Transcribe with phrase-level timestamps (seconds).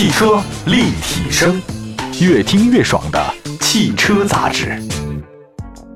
[0.00, 1.60] 汽车立体声，
[2.22, 3.22] 越听越爽的
[3.60, 4.80] 汽车杂志。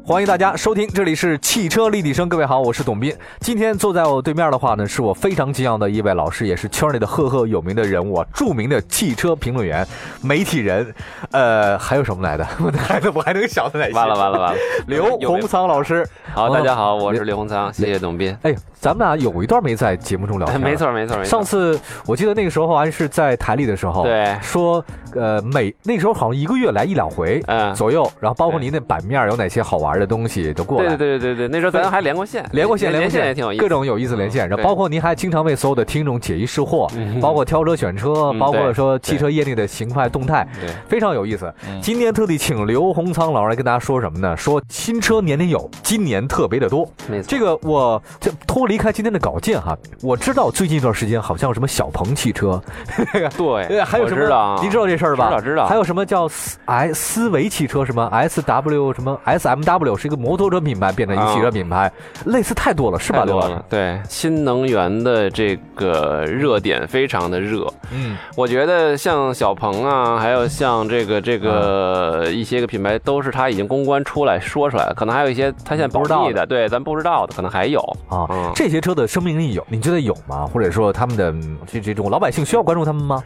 [0.04, 2.28] 欢迎大家收听，这里是汽车立体声。
[2.28, 3.16] 各位好，我是董斌。
[3.40, 9.88] 今天坐在我对面的话呢，是我非常敬仰的一位老师，也是圈内的赫赫有名的人物，啊，著名的汽车评论员、
[10.20, 10.94] 媒体人。
[11.32, 12.46] 呃，还有什么来的？
[12.62, 13.88] 我的孩子，我还能想到哪？
[13.94, 14.60] 完了完了完了！
[14.86, 18.36] 刘洪仓老师，好，大家好，我是刘洪仓，谢谢董斌。
[18.42, 18.54] 哎。
[18.84, 21.24] 咱们俩有一段没在节目中聊天， 没错没错没错。
[21.24, 24.84] 上次我记得那个时候还是在台里的时候，对，说
[25.14, 27.74] 呃每那时候好像一个月来一两回，嗯。
[27.74, 30.88] 左右，然后包括您那版面有哪些好玩的东西都过来。
[30.88, 33.24] 对对对对对，那时候咱还连过线，连过线连过线。
[33.24, 34.46] 也挺有意思，各种有意思连线。
[34.46, 36.86] 然后包括您还经常为所有的听众解疑释惑，
[37.22, 41.50] 包括挑车选车，包括说汽车业内的勤快动态，对，非常有意思。
[41.80, 44.36] 今天特地请刘洪仓老师来跟大家说什么呢？
[44.36, 46.86] 说新车年年有，今年特别的多。
[47.08, 49.60] 没错，这个我这脱离开今天的稿件。
[49.60, 52.60] 哈，我知道最近一段时间好像有什么小鹏汽车，
[53.36, 54.58] 对， 还有什么？
[54.60, 55.28] 您知道这事儿吧？
[55.28, 55.66] 知道知道。
[55.66, 57.84] 还有什么叫思哎思维汽车？
[57.84, 61.90] 什么 S W 什么 S M W 是一个摩托车品牌变成一个汽车品牌，
[62.26, 63.24] 类似太多了，是吧？
[63.24, 63.64] 多了。
[63.68, 67.66] 对，新能源的这个热点非常的热。
[67.92, 74.94] 嗯，我觉得像小鹏啊，还有像这个这个一些个品牌，都是他已经公关出来说出来了。
[74.94, 78.26] 可能还有一些他现在保密的，对，咱不知道的，可能还有啊。
[78.54, 79.52] 这这些车的生命力。
[79.52, 80.46] 有，你觉得有吗？
[80.46, 81.34] 或者说他们的
[81.66, 83.22] 这这种老百姓需要关注他们吗？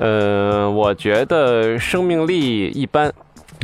[0.00, 3.12] 呃，我觉得生命力一般。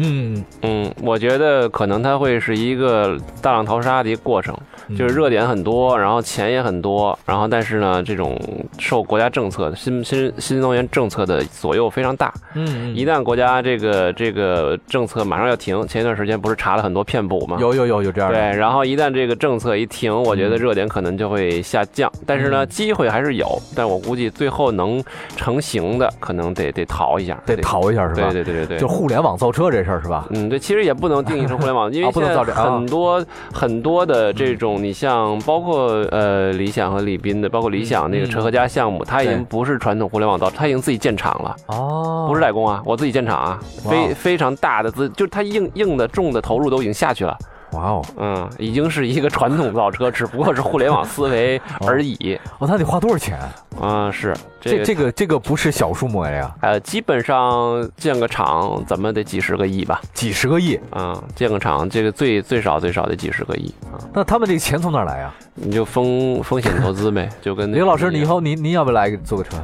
[0.00, 4.56] 嗯嗯，我觉得可能它会是一个大浪淘沙的一个过程。
[4.96, 8.40] 就是热点很多，然后钱也很多，然后但是呢，这种
[8.78, 12.32] 受国家政策新新新能源政策的左右非常大。
[12.54, 17.56] 嗯，一旦国家这个这个政策马上要停，前一段时间不是查了很多骗补吗？
[17.60, 18.38] 有有有有这样的。
[18.38, 22.08] 对，然后一旦这个政策一停，我觉得热点可能就会下降。
[22.24, 25.02] 但是呢，机会还是有，但我估计最后能
[25.36, 28.30] 成型的，可能得得淘一下，得淘一下是吧？
[28.30, 30.26] 对对对对对，就互联网造车这事儿是吧？
[30.30, 33.24] 嗯，对，其实也不能定义成互联网， 因为现在很多
[33.54, 34.66] 很多的这种。
[34.82, 47.36] 你像包括呃理想和李斌的，包括理想那个车和家项目，它已经不是传统互联网造，它已经自己建厂了哦，不是代工啊，我自己建厂啊，非非常大的资，就是它硬硬的重的投入都已经下去了。
[47.76, 52.38] 哇哦，嗯，已经是一个传统造车， 只不过是互联网思维而已。
[52.58, 53.38] 哦，那得花多少钱？
[53.80, 56.54] 啊，是这这个这个不是小数目呀。
[56.62, 60.00] 呃，基本上建个厂怎么得几十个亿吧？
[60.14, 61.22] 几十个亿啊！
[61.34, 64.00] 建个厂，这个最最少最少得几十个亿啊！
[64.14, 65.34] 那他们这个钱从哪来呀？
[65.54, 69.56] 你就风风险投资呗，就跟刘老师，你以后您您要不要来坐个车？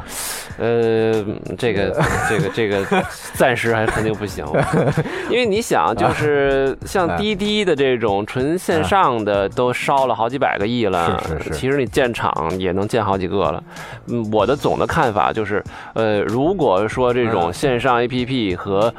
[0.59, 1.25] 呃，
[1.59, 2.85] 这个这个这个
[3.35, 4.45] 暂时还肯定不行，
[5.31, 13.63] 因为你想，就是像滴滴的这种纯线上的都烧了好几百个亿了，是是是，其实你建厂也能建好几个了。
[14.09, 15.63] 嗯，我的总的看法就是，
[15.95, 18.93] 呃，如果说这种线上 APP 和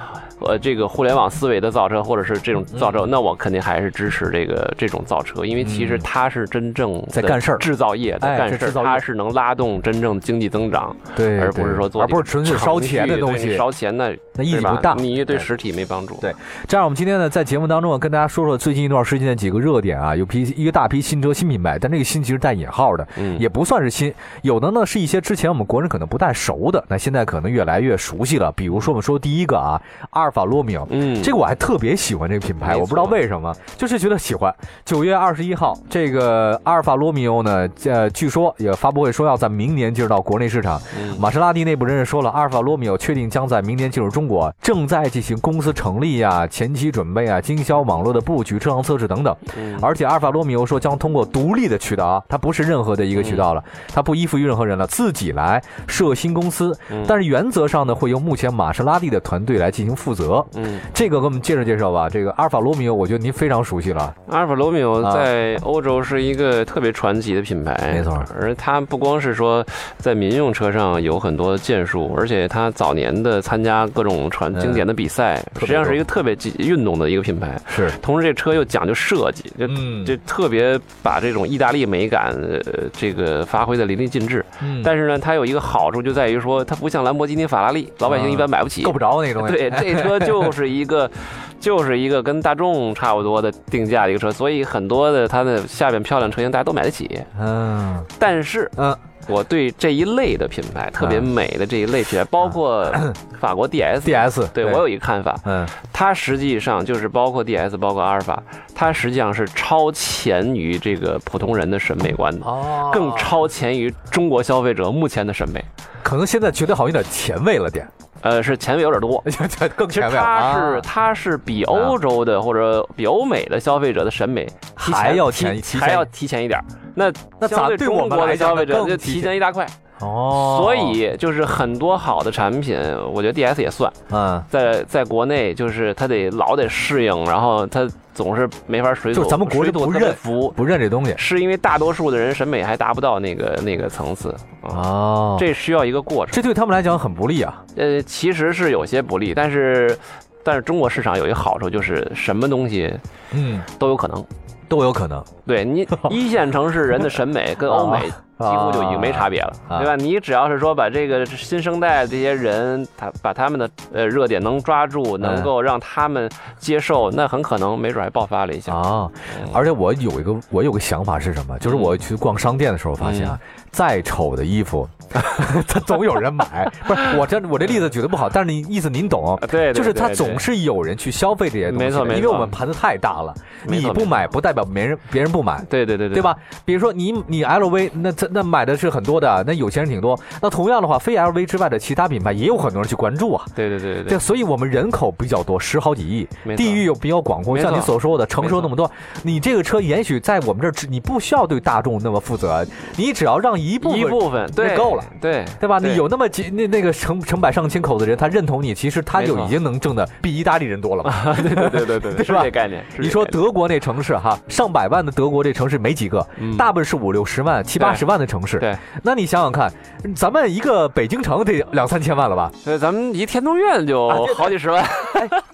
[0.48, 16.18] 呃，这个互联网思维的造车，或者是这种造车，那我肯定还是支持这个这种造车，因为其实它是真正在干事儿，制造业在干事儿，它是能拉动真正经济增长，对，而不是说做，而不是纯粹烧钱的东西，烧钱那那意义不大，你对实体没帮助。
[16.22, 16.34] 对，
[16.68, 31.22] 这样我们今天呢，在节目当中啊，跟大家说说最近一段时间的几个热点啊，有批一个大批新车新品牌，但这个新其实带引号的，嗯，也不算是新，有的呢是一些之前我们国人可能不太熟的，那现在可能越来越熟悉了，比如说我们说第一个啊，阿尔法罗密欧，嗯。
[31.22, 34.54] 这个我还特别喜欢这个品牌，我不知道为什么，就是觉得喜欢。
[34.84, 40.82] 九月二十一号，这个阿尔法罗密欧呢，呃，据说也发布会说要在明年进入到国内市场。
[41.20, 49.36] 玛莎拉蒂内部人士说了，阿尔法罗密欧确定将在明年进入中国，正在进行公司成立呀、前期准备啊、经销网络的布局、车辆测试等等。
[49.82, 56.78] 而且阿尔法罗密欧说将通过独立的渠道啊，它不是任何的一个渠道了，它不依附于任何人了，自己来设新公司。
[57.08, 60.23] 但是原则上呢，会由目前玛莎拉蒂的团队来进行负责。
[60.56, 60.80] 嗯。
[60.94, 62.10] 这个给我们介绍介绍吧。
[62.10, 64.14] 这个阿尔法罗密欧，我觉得您非常熟悉了。
[64.30, 68.24] 阿尔法罗密欧在欧洲是一个特别传奇的品牌，没错。
[68.40, 69.66] 而它不光是说
[69.98, 77.60] 在民用车上有很多建树，而且它早年的参加各种传经典的比赛，实际上是一个特别运动的一个品牌。
[77.68, 77.90] 是。
[78.02, 79.68] 同时，这车又讲究设计，就
[80.06, 84.46] 就特别把这种意大利美感呃这个发挥的淋漓尽致。
[84.62, 84.82] 嗯。
[84.84, 89.56] 但是呢，它有一个好处就在于说，它不像兰博基尼、法拉利，老百姓一般买不起，够不着那东西。
[89.56, 91.10] 对，这车就是一个。
[91.64, 97.22] 就是一个跟大众差不多的定价的一个车，所以很多的它的下边漂亮车型大家都买得起。
[97.40, 98.94] 嗯，但是嗯，
[99.30, 102.92] 我对这一类的品牌特别美的这一类品牌，包括
[103.40, 108.44] 法国 DS，DS， 对我有一个看法，嗯，它实际上就是包括 DS，包括阿尔法，
[108.76, 115.64] 它实际上是超前于这个普通人的审美观的，哦，更超前于中国消费者目前的审美。
[116.04, 117.88] 可能现在觉得好像有点前卫了点。
[118.24, 119.24] 呃，是前卫有点多，
[119.76, 120.18] 更前卫。
[120.18, 126.60] 它是它是比欧洲的或者比欧美的消费者的审美还要前还要提前一点。
[126.96, 129.66] 那那相对中国的消费者就提前一大块。
[130.00, 132.78] 哦，所以就是很多好的产品，
[133.14, 133.92] 我觉得 D S 也算。
[134.10, 144.36] 嗯，在在国内就是它得老得适应，然后它总是没法水就咱们国内不认服，不认这东西，是因为大多数的人审美还达不到那个那个层次。
[144.62, 147.64] 哦，这需要一个过程，这对他们来讲很不利啊。
[147.76, 149.98] 呃，其实是有些不利，但是
[150.44, 152.94] 但是中国市场有一个好处就是什么东西，
[153.32, 154.24] 嗯，都有可能。
[154.68, 159.96] 都有可能，对你 一线城市人的审美跟欧美几乎就已经没差别了，对吧？
[159.96, 169.10] 你只要是说把这个新生代这些人，他把他们的呃热点能抓住，能够让他们接受，那很可能没准还爆发了一下啊！
[169.54, 171.58] 而且我有一个我有个想法是什么？
[171.60, 173.40] 就是我去逛商店的时候发现啊，
[173.72, 174.88] 再丑的衣服。
[175.68, 179.38] 他总有人买，不是我这我这例子举的不好，但是你意思您懂？
[179.48, 183.32] 对，就是他总是有人去消费这些东西，没错，因为我们盘子太大了，
[183.68, 186.36] 你不买不代表别人别人不买，对对对对，对吧？
[186.64, 198.90] 比如说你你 LV 那那买的是很多的，那有钱人挺多，那同样的话，非 LV 之外的其他品牌也有很多人去关注啊，对对对对，所以我们人口比较多，十好几亿，地域又比较广阔，像你所说的承受那么多，
[199.24, 202.66] 你这个车也许在我们这儿，你不需要对大众那么负责，
[202.96, 205.80] 你只要让一部分一部分对够了，对对吧？
[205.80, 211.34] 你有那么几那那个成成百上千口的人，他认同你，其实他就已经能挣的比意大利人多了嘛？
[211.42, 212.44] 对对对对对，是 吧？
[212.44, 212.84] 这概念。
[212.98, 216.26] 你说德国那城市哈，上百万的德国这城市没几个，
[216.58, 218.60] 大部分是五六十万、七八十万的城市。
[218.60, 219.72] 对，那你想想看，
[220.16, 222.52] 咱们一个北京城得两三千万了吧？
[222.64, 224.84] 对，咱们一天通苑就好几十万。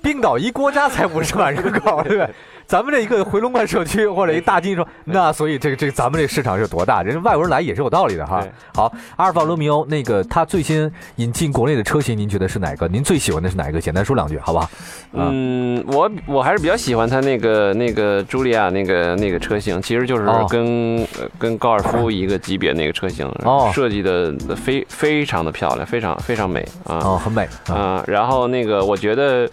[0.02, 2.30] 冰岛一国家才五十万人口， 对不对？
[2.70, 7.02] 咱们这一个回龙观社区或者一大金说，那所以这个这个咱们这市场是多大？
[7.02, 8.46] 人家外国人来也是有道理的哈。
[8.76, 12.88] 好，阿尔法罗密欧那个它最新引进国内的车型，您觉得是哪个？
[12.88, 13.82] 您最喜欢的是哪一个？
[13.82, 14.70] 简单说两句，好不好？
[15.14, 21.08] 嗯，我我还是比较喜欢它那个那个茱莉亚那个那个车型，其实就是跟
[21.40, 23.28] 跟高尔夫一个级别那个车型，
[23.74, 27.02] 设计的非非常的漂亮，非常非常美啊。
[27.04, 28.04] 哦，很美啊。
[28.06, 29.50] 然后那个我觉得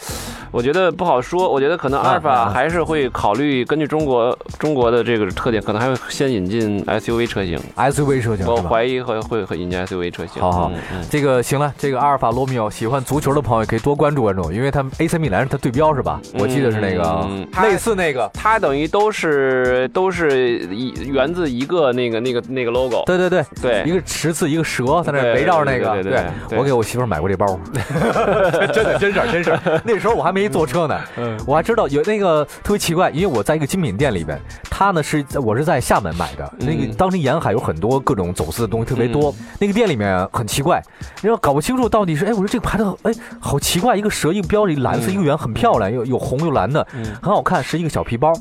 [0.50, 3.05] 我觉得不好说，我觉得可能阿尔法还是会。
[3.10, 7.58] 考虑根据中国中国的这个特点，可能还会先引进 SUV 车型。
[7.76, 10.40] SUV 车型，我怀疑会会会引进 SUV 车型。
[10.40, 10.72] 好好，
[11.10, 16.20] 这个行了，这个阿尔法罗密欧，喜欢足球的朋友可以多关注关注，因为他们 AC 米兰是它对标是吧？
[16.38, 17.26] 我记得是那个
[17.62, 23.04] 类似那个，它等于都是都是一源自一个那个那个那个 logo。
[23.06, 26.02] 对对对对，一个十字一个蛇在那围绕着那个。
[26.02, 26.12] 对
[26.48, 27.46] 对，我给我媳妇买过这包，
[28.72, 29.80] 真的真事儿真事儿。
[29.84, 31.00] 那时候我还没坐车呢，
[31.46, 33.10] 我还知道有那个特别奇怪。
[33.10, 36.54] 因为我在一个精品店里边，他呢是我是在厦门买的。
[36.58, 39.32] 那个当时沿海有很多各种走私的东西特别多。
[39.60, 40.82] 那个店里面很奇怪，
[41.22, 46.84] 然后搞不清楚到底是哎，我说这个牌子哎好奇怪，一个蛇一个标一蓝色一个圆很漂亮，又有红又蓝的，
[47.22, 48.32] 很好看，是一个小皮包。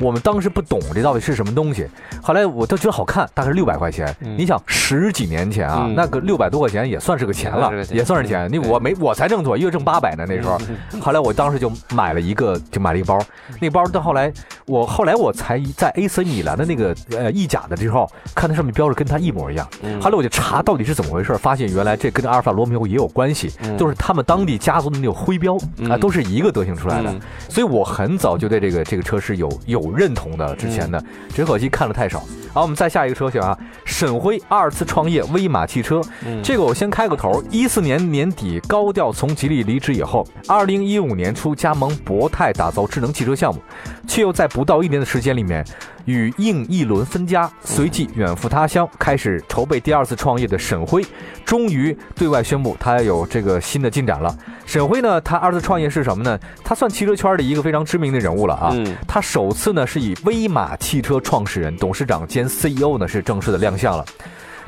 [0.00, 1.88] 我们当时不懂这到底是什么东西，
[2.22, 4.14] 后来我都觉得好看，大概是六百块钱。
[4.20, 8.50] 你想十几年前啊，那个六百多块钱也算是个钱了，也算是钱。
[8.50, 10.58] 你我没我才挣多，一月挣八百呢那时候。
[11.00, 13.18] 后来我当时就买了一个，就买了一个包。
[13.60, 14.32] 那包到后来。
[14.64, 19.68] 我后来我才在 AC 米兰的那个呃意甲的之后，看它上面标着跟它一模一样。
[20.00, 25.56] 后来我就查到底是怎么回事，发现原来这跟阿尔法罗密欧也有关系，就是他们当地家族的那种徽标
[25.90, 27.12] 啊，都是一个德行出来的。
[27.48, 31.02] 所以我很早就对这个这个车是有有认同的，之前的，
[31.34, 32.22] 只可惜看的太少。
[32.54, 36.00] 好，我们再下一个车型啊，沈辉二次创业威马汽车。
[36.42, 43.60] 这个我先开个头，一四年年底高调从吉利离职以后，二零一五年初加盟博泰打造智能汽车项目，
[44.06, 45.64] 却又在不到一年的时间里面。
[46.04, 51.00] 与应一轮分家，随即远赴他乡，开始筹备第二次创业的沈辉，
[51.44, 54.36] 终于对外宣布他有这个新的进展了。
[54.66, 56.36] 沈辉呢，他二次创业是什么呢？
[56.64, 58.74] 他算汽车圈的一个非常知名的人物了啊。
[59.06, 64.04] 他首次呢是以威马汽车创始人、董事长兼 CEO 呢是正式的亮相了。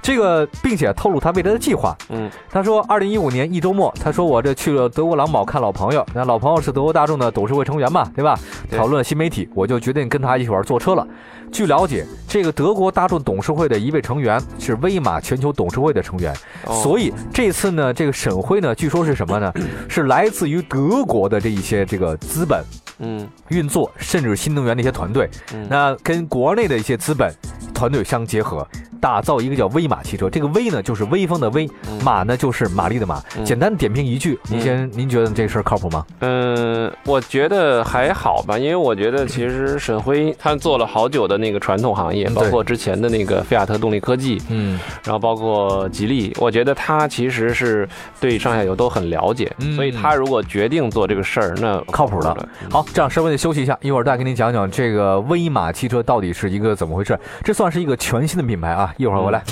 [0.04, 1.96] 这个，并且透露他未来的计划。
[2.10, 8.38] 嗯，他说，二零一五年一周末，他说我这去了德国狼堡看老朋友，那老朋友是德国大众的董事会成员嘛，对吧？
[8.70, 11.08] 讨论新媒体，我就决定跟他一起玩坐车了。
[11.50, 16.34] 据了解，这个德国大众董事会的一位成员是威马全球董事会的成员，
[16.82, 19.50] 所以这次呢，这个沈辉呢，据说是什么呢？
[19.88, 22.62] 是来自于德国的这一些这个资本，
[22.98, 25.30] 嗯，运作，甚至新能源的一些团队，
[25.70, 27.32] 那跟国内的一些资本
[27.72, 28.66] 团队相结合。
[29.04, 30.30] 打造一个叫威马汽车。
[30.30, 31.68] 这个威呢就是威风的威，
[32.02, 33.22] 马呢就是马力的马。
[33.44, 36.06] 简单点评一句，您先，您觉得这事儿靠谱吗？
[36.20, 47.86] 嗯，我觉得还好吧，因为我觉得其实沈辉他做了好久的那个传统行业，包括之前的那个菲亚特动力科技，嗯，然后包括吉利，我觉得他其实是
[48.18, 52.34] 对上下游都很了解，所以他如果决定做这个事儿，那靠谱的。
[52.70, 57.18] 好，这样稍微的休息一下，一会儿再给你讲讲这个威马汽车到底是一个怎么回事。
[57.42, 58.93] 这算是一个全新的品牌啊！
[58.96, 59.42] 一会儿回来，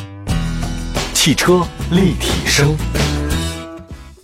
[1.13, 2.77] 汽车立体声。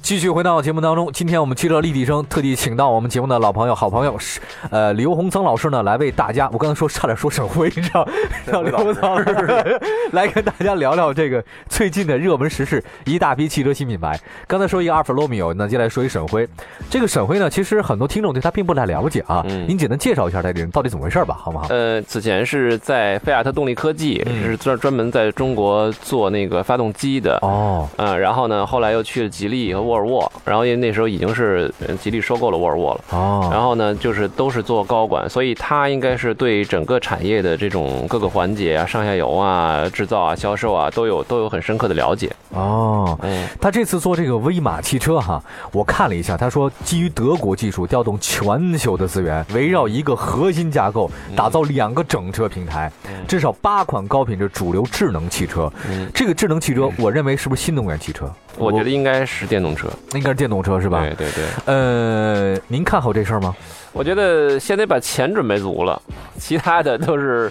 [0.09, 8.09] 继续回到节目当中，今天我们汽车立体声特地请到我们节目的老朋友、好朋友是呃刘洪曾老师呢，来为大家，我刚才说差点说沈辉，你知道，
[8.47, 9.79] 让刘洪曾老师
[10.13, 14.19] 来跟大家聊聊这个最近的热门时事，一大批汽车新品牌。
[14.47, 16.49] 刚才说一个阿尔法罗密欧，那接下来说一沈辉。
[16.89, 21.67] 这个沈辉呢，其实很多听众对他并不太了解啊，您简单介绍一下他这人到底怎么回事吧，好不好？
[21.69, 29.98] 呃，此前是在菲亚特动力科技，是专专门在中国做那个发动机的哦，嗯，然后呢，后来又去了吉利和沃。
[29.99, 42.31] 沃尔沃，然后因为那时候已经是吉利收购了沃尔沃了，哦，然后呢，就是都是做高管，所以他应该是对整个产业的这种各个环节啊、上下游啊、制造啊、销售啊都有都有很深刻的了解。
[42.51, 52.91] 哦，嗯，他这次做这个威马汽车哈，我看了一下，他说基于德国技术，调动全球的资源，围绕一个核心架构，打造两个整车平台，
[53.27, 55.71] 至少八款高品质主流智能汽车。
[56.15, 58.31] 这个智能汽车，我认为是不是新能源汽车？
[58.59, 61.01] 我觉得应该是电动车，应该是电动车是吧？
[61.01, 61.45] 对对对。
[61.67, 63.55] 呃，您看好这事儿吗？
[63.93, 66.01] 我觉得先得把钱准备足了，
[66.39, 67.51] 其他的都是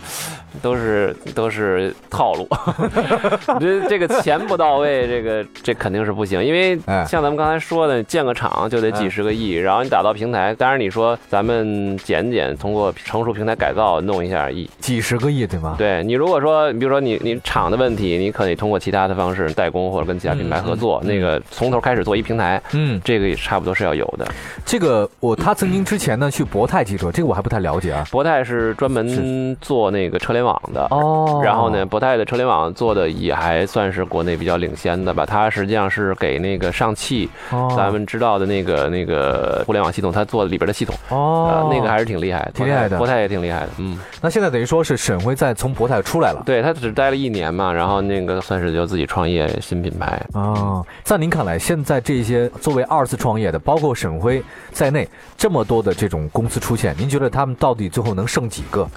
[0.62, 2.48] 都是都是套路。
[2.50, 6.44] 我觉得这个钱不到位，这个这肯定是不行。
[6.44, 15.76] 因为像咱们刚才说的，建个厂就得几十个亿，然后你打造平台，当然你说咱们减减，通过成熟平台改造弄一下亿，几十个亿对吗？
[15.78, 24.26] 对你如果说，你比如说你你厂的问题，你可以通过其他的方式代工或者跟其他品牌合作，那个从头开始做一平台，嗯，这个也差不多是要有的。
[24.66, 26.27] 这个我他曾经之前呢。
[26.30, 28.06] 去博泰汽车，这个我还不太了解啊。
[28.12, 31.42] 博泰是专门做那个车联网的哦。
[31.44, 35.26] 然后呢，博泰的车联网做的也还算是国内比较领先的吧。
[35.26, 37.30] 它实际上是给那个上汽，
[37.76, 42.98] 咱们知道的那个那个互联网系统，它做里边的系统哦，那个还是挺厉害，挺厉害的。
[42.98, 43.98] 博泰也挺厉害的，嗯。
[44.22, 50.86] 那现在等于说是沈辉在从博泰出来了，对他只待了一年嘛，然后那个算是就自己创业新品牌哦。
[51.04, 54.42] 在您看来，现在这些作为二次创业的，包括沈辉
[54.72, 55.08] 在内，
[55.38, 56.17] 这么多的这种。
[56.30, 58.88] 公司出现，您觉得他们到底最后能剩几个？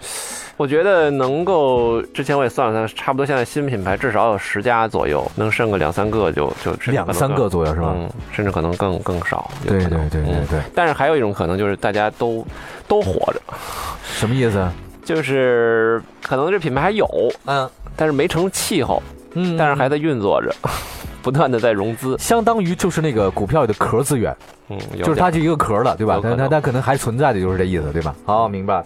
[0.57, 7.95] 我觉得能够，之前我也算了算，差不多现在新品牌至少有十家左右，能剩个两三个就就两三个左右是吧？
[7.97, 9.51] 嗯，甚至可能更更少。
[9.67, 10.61] 对对对对对。
[10.75, 12.47] 但是还有一种可能就是大家都
[12.87, 13.41] 都活着，
[14.05, 14.69] 什么意思？
[15.03, 17.09] 就是可能这品牌还有，
[17.47, 20.55] 嗯，但是没成气候，嗯，但是还在运作着。
[21.23, 24.35] 不断的在融资，相当于就是那个股票的壳资源，
[24.69, 26.21] 嗯，就是它就一个壳了，对吧？
[26.23, 28.15] 它它它可能还存在的就是这意思，对吧？
[28.25, 28.85] 好，明白。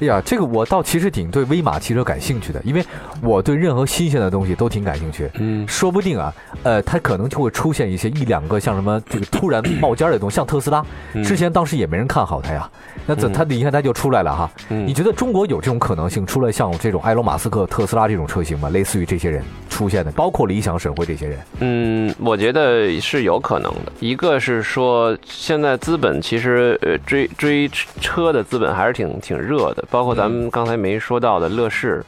[0.00, 2.84] 哎呀，这个我倒其实挺对威马汽车感兴趣的，因为
[3.22, 5.30] 我对任何新鲜的东西都挺感兴趣。
[5.34, 10.84] 嗯，说不定啊，呃，它可能就会出现一些一两个像什么这个突然冒尖的东西，像特斯拉，
[11.24, 12.68] 之前当时也没人看好它呀。
[13.06, 14.50] 那怎它你看它就出来了哈？
[14.68, 18.68] 你觉得中国有这种可能性出来像这种埃隆·马斯克、特斯拉这种车型吗？
[18.70, 21.38] 类似于这些人出现的，包括理想、沈辉这些人。
[21.60, 23.92] 嗯，我觉得是有可能的。
[24.00, 27.68] 一个是说，现在资本其实呃追追
[28.00, 29.84] 车的资本还是挺挺热的。
[29.90, 32.02] 包括咱们刚才没说到的乐视，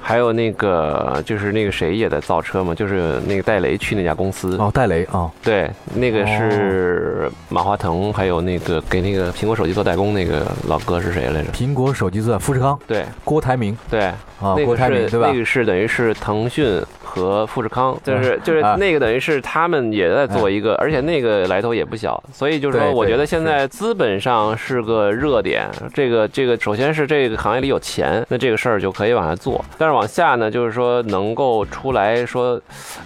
[0.00, 4.56] 还有那个就是那个谁也在造车嘛，就是那个戴雷去那家公司。
[4.56, 11.50] 哦，戴雷啊，对，那个是马化腾，还有那个给那个苹果手机做代工那个老哥是谁来着？
[11.52, 14.04] 苹果手机做富士康，对，郭台铭，对，
[14.40, 15.28] 啊，郭台铭对吧？
[15.30, 16.82] 那个是等于是腾讯。
[17.18, 25.68] 和富士康就是就是那个等于是他们也在做一个，而且那个来头也不小，所以就是说，我觉得现在资本上是个热点。
[25.92, 29.64] 这个这个，首先是这个行业里有钱，那这个事儿就可以往下做。
[29.76, 32.60] 但是往下呢，就是说能够出来说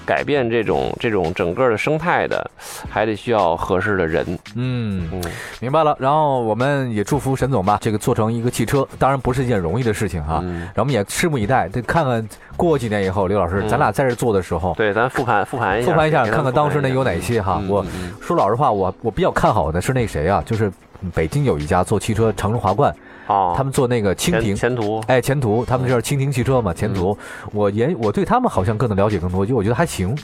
[0.04, 2.50] 改变这种这种整个的生态的，
[2.90, 4.25] 还得需要合适的人。
[4.54, 5.23] 嗯嗯，
[5.61, 5.97] 明白了。
[5.99, 10.42] 然后我们也祝福沈总吧，这个做成一个汽车，当然不是一件容易的事情哈。
[10.42, 12.28] 然后我们也拭目以待，得看看
[12.62, 13.90] 过几年以后，刘老师，咱俩。
[13.90, 17.61] 在这做的时候，对，咱复盘复盘一下，复盘一下，看看当时那有哪些哈。
[17.69, 17.85] 我
[18.21, 20.73] 说老实话，我我比较看好的是那谁啊，就是
[21.12, 22.95] 北京有一家做汽车长城华冠，
[23.33, 27.17] 哦，他们做那个蜻蜓前途，哎，前途，他们就是蜻蜓汽车嘛，前途。
[27.53, 30.15] 我研我对他们好像更能了解更多，就我觉得还行。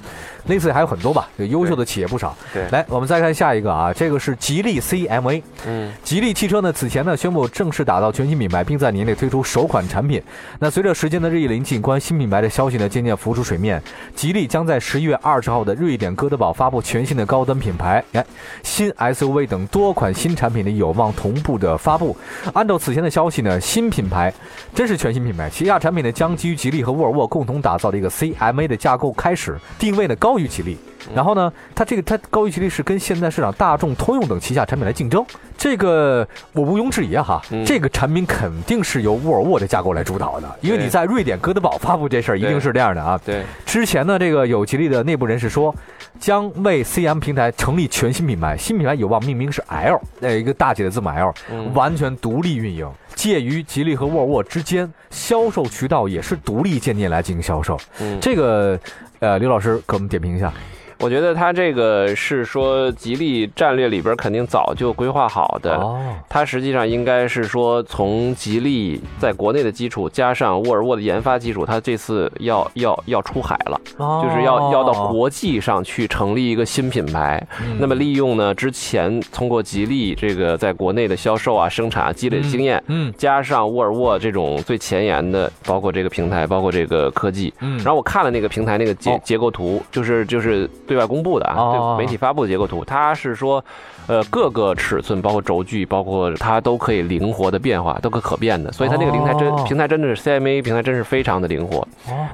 [0.46, 2.36] 类似还有很多吧，优秀的企业不少。
[2.52, 5.42] 对，来，我们再看下一个啊，这个是吉利 CMA。
[5.66, 10.22] 嗯，吉利汽车呢此前呢宣布正式打造全新品牌，并在年内推出首款产品。
[10.58, 13.82] 那随着时间的日益临近，关于新品牌的消息呢渐渐浮出水面。
[14.14, 18.24] 吉利将在十一月二十号的瑞典哥德堡发布全新的高端品牌，哎，
[18.62, 22.16] 新 SUV 等多款新产品呢有望同步的发布。
[22.54, 24.32] 按照此前的消息呢，新品牌
[24.74, 30.76] 真是全新品牌，旗下产品呢将基于吉利和沃尔沃共同打造的一个 CMA 的架构开始，定位呢高于吉利。
[31.14, 35.24] 然后呢，它这个它高于吉利是跟现在市场大众、通用等旗下产品来竞争，
[35.56, 43.18] 这个我毋庸置疑啊哈，这个产品肯定是由沃尔沃的架构来主导的，因为你在瑞典哥德堡发布这事儿一定是这样的啊。
[43.24, 45.74] 对，之前呢，这个有吉利的内部人士说，
[46.18, 51.32] 将为 CM 平台成立全新品牌，新品牌有望命名是 L，那一个大写的字母 L，
[51.74, 52.88] 完全独立运营，
[53.18, 57.76] 介于吉利和沃尔沃之间，销售渠道也是独立建店来进行销售。
[58.20, 58.78] 这个，
[59.18, 60.52] 呃，刘老师给我们点评一下。
[61.00, 65.80] 我觉得它这个是说吉利战略里边肯定早就规划好的，
[66.28, 77.40] 它实际上应该是说从吉利在国内的基础加上沃尔沃的研发基础，它这次要要要出海了，就是要要到国际上去成立一个新品牌。
[77.78, 90.68] 那么利用呢之前通过吉利这个在国内的销售啊、生产积累经验，嗯，加上沃尔沃这种最前沿的，包括这个平台，包括这个科技，嗯，然后我看了那个平台那个结结构图，就是就是。
[90.86, 93.62] 对外公布的啊，对媒体发布的结构图，它是说，
[94.06, 101.86] 呃，各个尺寸，包括轴距，包括它都可以灵活的变化，都可可变的，所以它那个平台真平台真的是 CMA 平台，真是非常的灵活。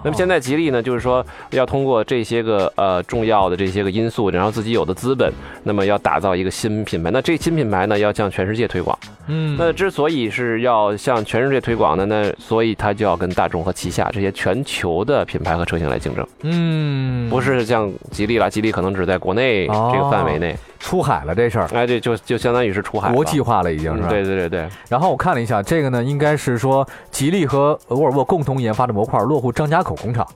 [0.03, 5.33] 那么现在吉利呢，就是说要通过这些个呃重要的这些个因素，然后自己有的资本，
[5.65, 7.11] 那么要打造一个新品牌。
[7.11, 8.97] 那这新品牌呢，要向全世界推广。
[9.27, 16.27] 嗯，那之所以是要向全世界推广的，那所以它就要跟大众和旗下这些全球的品牌和车型来竞争。
[16.43, 18.51] 嗯，不是像吉利了。
[18.51, 24.09] 吉利可能只在国内这个范围内出海了，这事儿哎，对就就相当于是出海国际化了，已经是。
[24.09, 24.69] 对对对对。
[24.89, 30.27] 然后我看了一下，这个呢，应该是说吉利和沃尔沃共同研发的模块落户张家口工厂，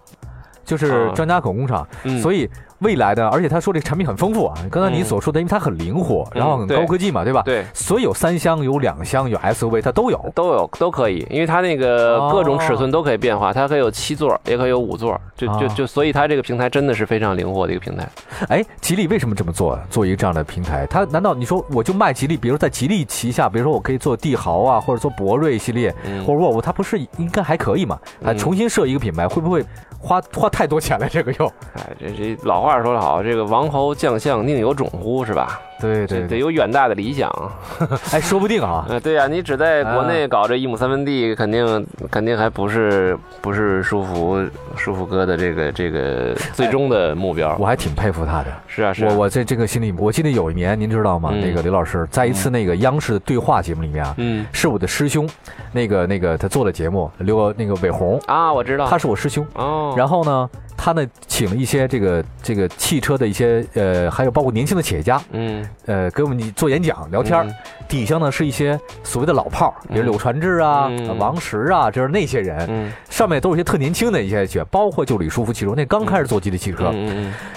[0.64, 1.86] 就是张家口工厂，
[2.22, 2.48] 所以。
[2.80, 4.54] 未来的，而且他说这个产品很丰富啊。
[4.70, 7.42] 刚才你所说的，因为它很灵活，然后很高科技嘛，对吧？
[7.44, 7.64] 对。
[7.74, 11.26] 所以有三厢、有两厢、有 SUV，它都有，都有，都可以。
[11.30, 18.08] 因为它那个各种尺寸都可以变化，它可以有七座，也可以有五座，就就就，所以它这个平台真的是非常灵活的一个平台。
[18.48, 19.78] 哎，吉利为什么这么做？
[19.90, 22.36] 做一个这样的平台，它难道你说我就卖吉利？
[22.36, 25.92] 比如在吉利旗下，比如说我可以做帝豪啊，或者做博瑞系列，
[26.24, 27.98] 或者沃尔沃，它不是应该还可以嘛？
[28.24, 29.64] 还重新设一个品牌，会不会？
[29.98, 35.60] 花花太多钱了，这个又，哎，这这老话说得好，这个王侯将相宁有种乎，是吧？
[35.80, 37.30] 对对，得有远大的理想，
[38.12, 38.84] 哎，说不定啊。
[38.90, 44.44] 呃，对呀，你只在国内搞这一亩三分地，肯定肯定还不是不是舒服
[44.76, 47.56] 舒服哥的这个这个 最终的目标。
[47.58, 48.46] 我还挺佩服他的。
[48.66, 49.04] 是啊，是。
[49.06, 51.32] 我我在这个心里，我记得有一年，您知道吗？
[51.40, 55.28] 那个刘老师在一次那个央视的对话节目里面啊，嗯，是我的师兄，
[55.72, 59.94] 那个那个他做的节目，刘那个伟红啊，我知道，他是我师兄哦。
[59.96, 60.50] 然后呢？
[60.78, 67.52] 他呢，请了一些这个这个汽车的一些呃，还有包括年轻的企业家，嗯，呃，给我们做演讲聊天
[67.88, 70.88] 底下呢是一些所谓的老炮儿，比如柳传志啊、
[71.18, 72.90] 王石啊，就是那些人。
[73.10, 76.92] 上面都是一些特年轻的一些学，包括就李书福其中，那刚开始做吉利汽车。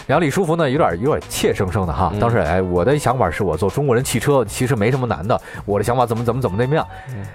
[0.07, 2.11] 然后李书福呢，有点有点怯生生的哈。
[2.19, 6.83] 当时哎，我的想法是我做中国人汽车其实没什么难的，我的想法怎么怎么怎么那么样。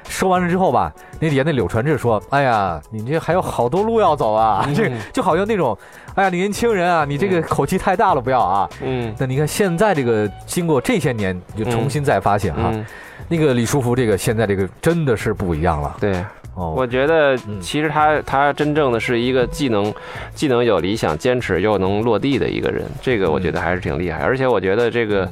[0.08, 4.68] 说完了之后吧，那底下那柳传志说：“哎呀，你这还有好多路要走啊！
[4.74, 5.75] 这就好像那种，
[6.14, 9.14] 哎呀，年轻人啊，你这个口气太大了，不要啊。”嗯。
[9.18, 12.72] 那你看现在这个经过这些年，就重新再发现哈，
[13.28, 15.96] 那个李书福这个现在这个真的是不一样了。
[16.00, 16.24] 对。
[16.54, 19.92] 我觉得其实他他真正的是一个既能
[20.34, 24.20] 既能有理想、坚持又能落地的一个人，这个我觉得还是挺厉害。
[24.20, 25.30] 而且我觉得这个，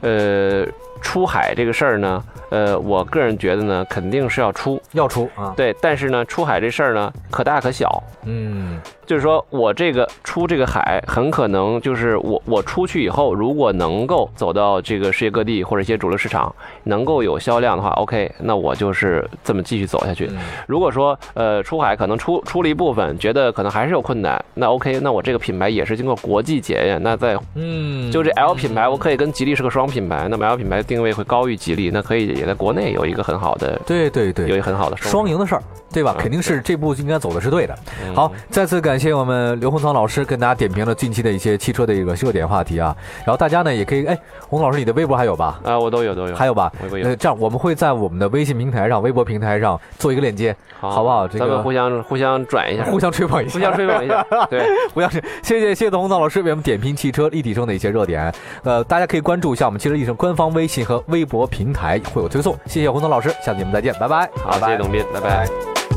[0.00, 0.66] 呃，
[1.02, 5.52] 出海这个事儿呢，呃，我个人觉得呢，肯定是要出，要出啊。
[5.56, 8.02] 对，但是呢，出海这事儿呢，可大可小。
[8.24, 8.80] 嗯。
[9.04, 20.30] 就是说我这个出这个海，很可能就是我我出去以后，如果能够走到这个世界各地或者一些主流市场，能够有销量的话，OK，那我就是这么继续走下去。
[20.66, 36.14] 如果说呃出海可能出出了一部分，觉得可能还是有困难，那 OK，那我这个品牌也是经过国际检验，那在嗯，就这 L 品牌，我可以跟吉利是个双品牌，那么 L 品牌定定位会高于吉利，那可以也在国内有一个很好的，对对对，有一个很好的双赢的事儿，对吧？
[36.18, 37.74] 肯定是这步应该走的是对的。
[38.14, 42.94] 好，再次感谢我们刘洪仓老师跟大家点评了近期的一些汽车的一个热点话题啊。
[43.24, 45.58] 然后大家呢也可以，哎，洪老师你的微博还有吧？
[45.64, 46.70] 啊，我都有都有，还有吧？
[46.82, 47.16] 微博有。
[47.16, 51.26] 这样我们会在我们的微信平台上、微博平台上做一个链接，好不好？
[51.26, 54.22] 这个咱们互相互相转一下，互相吹捧一下，互相吹捧一下。
[54.50, 58.30] 对， 互相吹谢谢谢谢董洪仓老师为我们点评汽车立体声的一些热点。
[58.64, 62.56] 呃，大家可以关注一下我们汽车立体声官方微信和微博平台，会有推送。
[62.66, 64.30] 谢谢洪仓老师，下次节目再见，拜拜。
[64.42, 65.91] 好，谢谢董斌，拜拜。